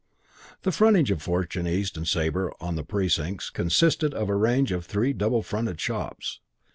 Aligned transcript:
The 0.63 0.71
frontage 0.71 1.11
of 1.11 1.21
Fortune, 1.21 1.67
East 1.67 1.95
and 1.95 2.07
Sabre 2.07 2.51
on 2.59 2.73
The 2.73 2.83
Precincts 2.83 3.51
consisted 3.51 4.15
of 4.15 4.29
a 4.29 4.35
range 4.35 4.71
of 4.71 4.83
three 4.87 5.13
double 5.13 5.43
fronted 5.43 5.79
shops. 5.79 6.39